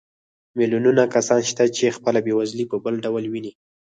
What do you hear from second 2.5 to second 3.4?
په بل ډول